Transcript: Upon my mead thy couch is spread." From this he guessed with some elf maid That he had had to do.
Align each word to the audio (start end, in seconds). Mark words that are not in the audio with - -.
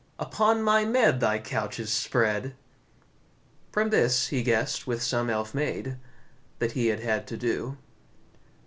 Upon 0.17 0.63
my 0.63 0.83
mead 0.83 1.19
thy 1.19 1.37
couch 1.37 1.77
is 1.79 1.93
spread." 1.93 2.55
From 3.71 3.91
this 3.91 4.29
he 4.29 4.41
guessed 4.41 4.87
with 4.87 5.03
some 5.03 5.29
elf 5.29 5.53
maid 5.53 5.97
That 6.57 6.71
he 6.71 6.87
had 6.87 7.01
had 7.01 7.27
to 7.27 7.37
do. 7.37 7.77